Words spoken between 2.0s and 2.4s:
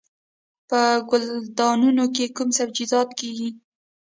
کې